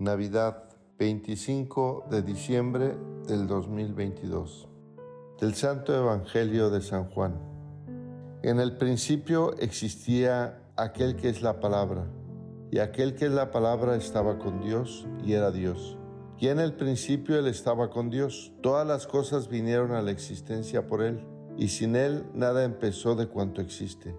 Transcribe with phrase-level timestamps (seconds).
[0.00, 0.64] Navidad
[0.98, 2.96] 25 de diciembre
[3.28, 4.66] del 2022.
[5.38, 7.34] Del Santo Evangelio de San Juan.
[8.42, 12.06] En el principio existía aquel que es la palabra,
[12.70, 15.98] y aquel que es la palabra estaba con Dios y era Dios.
[16.38, 18.54] Y en el principio él estaba con Dios.
[18.62, 21.26] Todas las cosas vinieron a la existencia por él,
[21.58, 24.16] y sin él nada empezó de cuanto existe.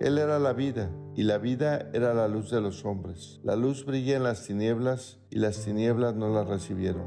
[0.00, 3.40] Él era la vida, y la vida era la luz de los hombres.
[3.42, 7.02] La luz brilla en las tinieblas, y las tinieblas no la recibieron.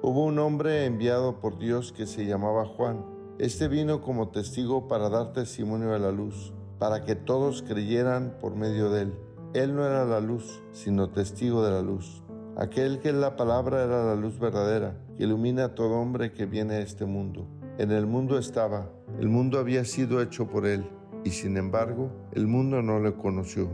[0.00, 3.04] Hubo un hombre enviado por Dios que se llamaba Juan.
[3.38, 8.56] Este vino como testigo para dar testimonio de la luz, para que todos creyeran por
[8.56, 9.14] medio de él.
[9.52, 12.22] Él no era la luz, sino testigo de la luz.
[12.56, 16.46] Aquel que es la palabra era la luz verdadera, que ilumina a todo hombre que
[16.46, 17.46] viene a este mundo.
[17.76, 20.88] En el mundo estaba, el mundo había sido hecho por él
[21.24, 23.68] y sin embargo el mundo no le conoció.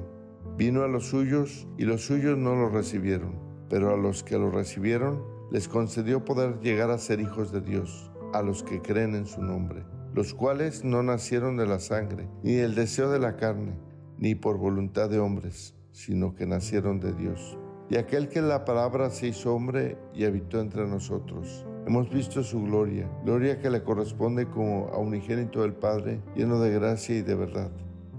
[0.57, 4.51] Vino a los suyos y los suyos no lo recibieron, pero a los que lo
[4.51, 9.27] recibieron les concedió poder llegar a ser hijos de Dios, a los que creen en
[9.27, 13.79] su nombre, los cuales no nacieron de la sangre, ni del deseo de la carne,
[14.19, 17.59] ni por voluntad de hombres, sino que nacieron de Dios.
[17.91, 22.64] Y aquel que la palabra se hizo hombre y habitó entre nosotros Hemos visto su
[22.64, 27.34] gloria, gloria que le corresponde como a unigénito del Padre, lleno de gracia y de
[27.34, 27.70] verdad.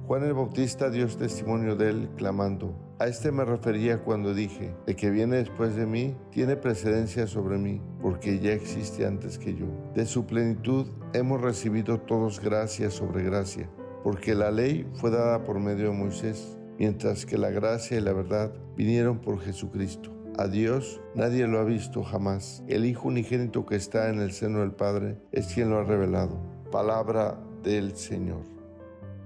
[0.08, 4.96] Juan el Bautista dio testimonio de él, clamando, a este me refería cuando dije, el
[4.96, 9.68] que viene después de mí tiene precedencia sobre mí, porque ya existe antes que yo.
[9.94, 13.70] De su plenitud hemos recibido todos gracia sobre gracia,
[14.04, 18.14] porque la ley fue dada por medio de Moisés, mientras que la gracia y la
[18.14, 20.19] verdad vinieron por Jesucristo.
[20.40, 22.64] A Dios nadie lo ha visto jamás.
[22.70, 26.40] El Hijo unigénito que está en el seno del Padre es quien lo ha revelado.
[26.72, 28.44] Palabra del Señor.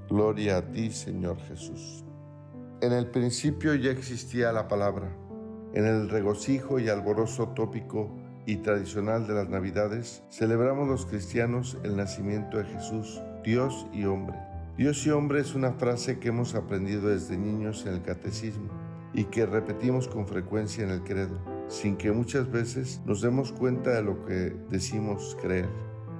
[0.09, 2.03] Gloria a ti, Señor Jesús.
[2.81, 5.15] En el principio ya existía la palabra.
[5.75, 8.09] En el regocijo y alborozo tópico
[8.47, 14.39] y tradicional de las Navidades, celebramos los cristianos el nacimiento de Jesús, Dios y hombre.
[14.77, 18.82] Dios y hombre es una frase que hemos aprendido desde niños en el catecismo
[19.13, 23.91] y que repetimos con frecuencia en el credo, sin que muchas veces nos demos cuenta
[23.91, 25.69] de lo que decimos creer,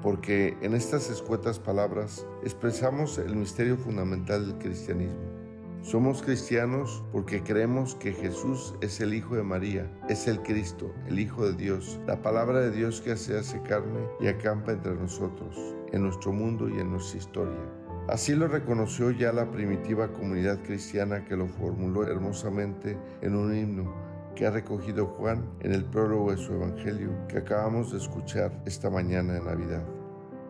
[0.01, 5.33] porque en estas escuetas palabras expresamos el misterio fundamental del cristianismo.
[5.81, 11.19] Somos cristianos porque creemos que Jesús es el Hijo de María, es el Cristo, el
[11.19, 15.57] Hijo de Dios, la palabra de Dios que se hace carne y acampa entre nosotros,
[15.91, 17.82] en nuestro mundo y en nuestra historia.
[18.09, 23.93] Así lo reconoció ya la primitiva comunidad cristiana que lo formuló hermosamente en un himno
[24.35, 28.89] que ha recogido Juan en el prólogo de su Evangelio que acabamos de escuchar esta
[28.89, 29.83] mañana de Navidad.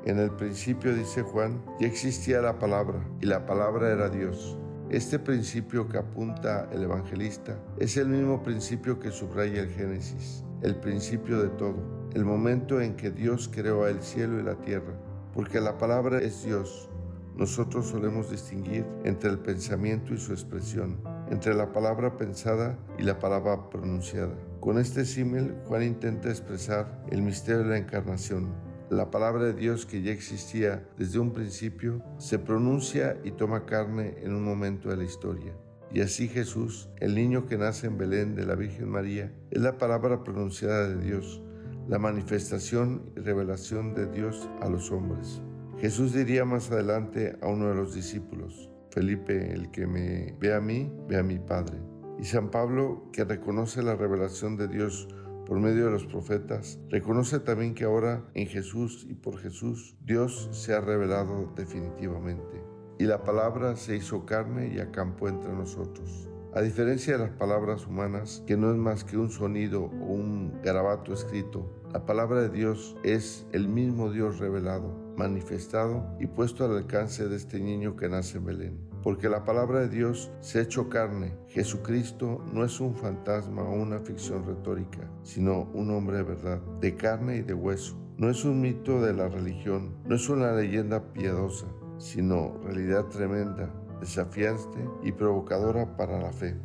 [0.03, 4.57] En el principio, dice Juan, ya existía la palabra y la palabra era Dios.
[4.89, 10.75] Este principio que apunta el evangelista es el mismo principio que subraya el Génesis, el
[10.75, 14.93] principio de todo, el momento en que Dios creó el cielo y la tierra,
[15.33, 16.89] porque la palabra es Dios
[17.37, 20.99] nosotros solemos distinguir entre el pensamiento y su expresión,
[21.29, 24.35] entre la palabra pensada y la palabra pronunciada.
[24.59, 28.53] Con este símil, Juan intenta expresar el misterio de la encarnación.
[28.89, 34.15] La palabra de Dios que ya existía desde un principio se pronuncia y toma carne
[34.21, 35.53] en un momento de la historia.
[35.91, 39.77] Y así Jesús, el niño que nace en Belén de la Virgen María, es la
[39.77, 41.41] palabra pronunciada de Dios,
[41.87, 45.41] la manifestación y revelación de Dios a los hombres.
[45.83, 50.61] Jesús diría más adelante a uno de los discípulos, Felipe, el que me ve a
[50.61, 51.77] mí, ve a mi Padre.
[52.17, 55.09] Y San Pablo, que reconoce la revelación de Dios
[55.45, 60.47] por medio de los profetas, reconoce también que ahora en Jesús y por Jesús Dios
[60.53, 62.63] se ha revelado definitivamente.
[62.97, 66.29] Y la palabra se hizo carne y acampó entre nosotros.
[66.55, 70.61] A diferencia de las palabras humanas, que no es más que un sonido o un
[70.63, 76.75] garabato escrito, la palabra de Dios es el mismo Dios revelado manifestado y puesto al
[76.75, 78.89] alcance de este niño que nace en Belén.
[79.03, 81.37] Porque la palabra de Dios se ha hecho carne.
[81.49, 86.95] Jesucristo no es un fantasma o una ficción retórica, sino un hombre de verdad, de
[86.95, 87.95] carne y de hueso.
[88.17, 91.67] No es un mito de la religión, no es una leyenda piadosa,
[91.99, 96.55] sino realidad tremenda, desafiante y provocadora para la fe.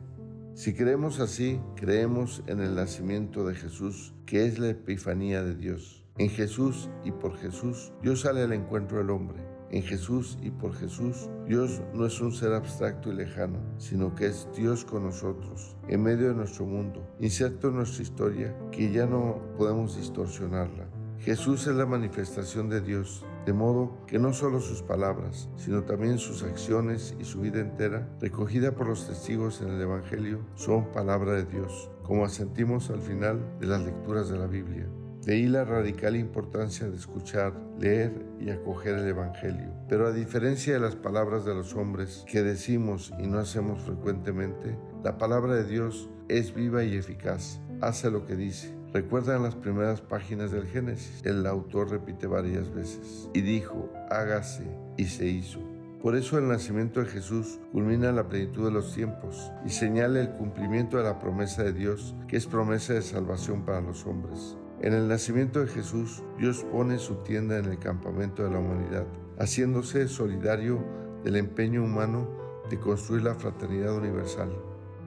[0.59, 6.05] Si creemos así, creemos en el nacimiento de Jesús, que es la epifanía de Dios.
[6.17, 9.39] En Jesús y por Jesús, Dios sale al encuentro del hombre.
[9.71, 14.27] En Jesús y por Jesús, Dios no es un ser abstracto y lejano, sino que
[14.27, 19.07] es Dios con nosotros, en medio de nuestro mundo, inserto en nuestra historia, que ya
[19.07, 20.89] no podemos distorsionarla.
[21.21, 26.19] Jesús es la manifestación de Dios, de modo que no solo sus palabras, sino también
[26.19, 31.33] sus acciones y su vida entera, recogida por los testigos en el Evangelio, son palabra
[31.33, 34.87] de Dios, como asentimos al final de las lecturas de la Biblia.
[35.25, 39.73] De ahí la radical importancia de escuchar, leer y acoger el Evangelio.
[39.89, 44.79] Pero a diferencia de las palabras de los hombres que decimos y no hacemos frecuentemente,
[45.03, 47.63] la palabra de Dios es viva y eficaz.
[47.81, 48.78] Hace lo que dice.
[48.93, 51.21] Recuerdan las primeras páginas del Génesis.
[51.25, 53.29] El autor repite varias veces.
[53.35, 54.65] Y dijo, hágase,
[54.97, 55.61] y se hizo.
[56.01, 60.31] Por eso el nacimiento de Jesús culmina la plenitud de los tiempos y señala el
[60.31, 64.57] cumplimiento de la promesa de Dios, que es promesa de salvación para los hombres.
[64.81, 69.07] En el nacimiento de Jesús, Dios pone su tienda en el campamento de la humanidad,
[69.39, 70.83] haciéndose solidario
[71.25, 72.29] del empeño humano
[72.71, 74.51] de construir la fraternidad universal.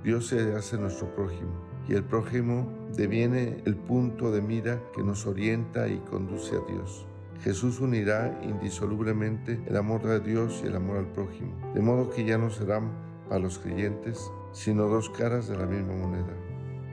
[0.03, 5.25] Dios se hace nuestro prójimo y el prójimo deviene el punto de mira que nos
[5.25, 7.05] orienta y conduce a Dios.
[7.43, 12.23] Jesús unirá indisolublemente el amor de Dios y el amor al prójimo, de modo que
[12.23, 12.91] ya no serán
[13.27, 16.35] para los creyentes, sino dos caras de la misma moneda.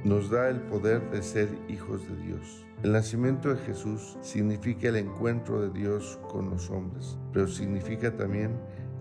[0.04, 2.64] Nos da el poder de ser hijos de Dios.
[2.82, 8.52] El nacimiento de Jesús significa el encuentro de Dios con los hombres, pero significa también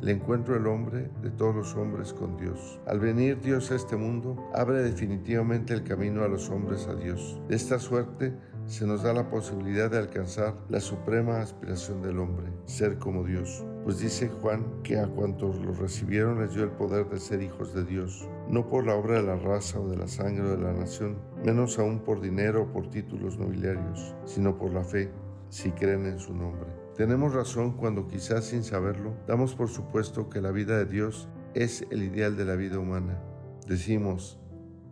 [0.02, 2.80] el encuentro del hombre, de todos los hombres, con Dios.
[2.86, 7.40] Al venir Dios a este mundo, abre definitivamente el camino a los hombres a Dios.
[7.48, 8.34] De esta suerte,
[8.68, 13.66] se nos da la posibilidad de alcanzar la suprema aspiración del hombre, ser como Dios.
[13.86, 17.74] Pues dice Juan que a cuantos lo recibieron les dio el poder de ser hijos
[17.74, 20.62] de Dios, no por la obra de la raza o de la sangre o de
[20.62, 25.10] la nación, menos aún por dinero o por títulos nobiliarios, sino por la fe,
[25.50, 26.68] si creen en su nombre.
[26.98, 31.86] Tenemos razón cuando quizás sin saberlo damos por supuesto que la vida de Dios es
[31.92, 33.22] el ideal de la vida humana.
[33.68, 34.40] Decimos,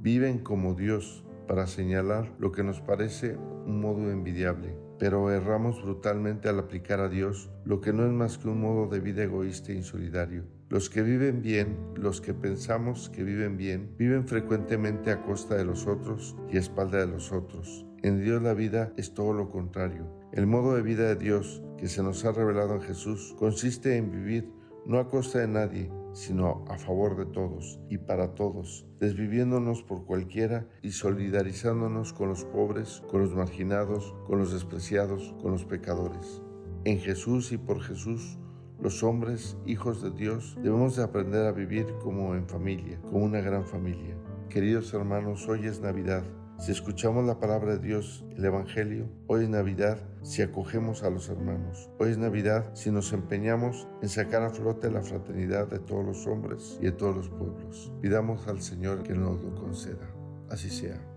[0.02, 6.48] viven como Dios, para señalar lo que nos parece un modo envidiable, pero erramos brutalmente
[6.48, 9.72] al aplicar a Dios lo que no es más que un modo de vida egoísta
[9.72, 10.44] e insolidario.
[10.70, 15.66] Los que viven bien, los que pensamos que viven bien, viven frecuentemente a costa de
[15.66, 17.86] los otros y a espalda de los otros.
[18.04, 20.25] En Dios la vida es todo lo contrario.
[20.36, 24.12] El modo de vida de Dios que se nos ha revelado en Jesús consiste en
[24.12, 24.52] vivir
[24.86, 30.06] no a costa de nadie, sino a favor de todos y para todos, desviviéndonos por
[30.06, 36.42] cualquiera y solidarizándonos con los pobres, con los marginados, con los despreciados, con los pecadores.
[36.84, 38.38] En Jesús y por Jesús,
[38.82, 43.40] los hombres, hijos de Dios, debemos de aprender a vivir como en familia, como una
[43.40, 44.18] gran familia.
[44.50, 46.26] Queridos hermanos, hoy es Navidad
[46.58, 51.30] si escuchamos la palabra de Dios, el Evangelio, hoy es Navidad si acogemos a los
[51.30, 51.90] hermanos.
[52.00, 56.26] Hoy es Navidad si nos empeñamos en sacar a flote la fraternidad de todos los
[56.28, 57.92] hombres y de todos los pueblos.
[58.02, 60.10] Pidamos al Señor que nos lo conceda.
[60.50, 61.15] Así sea.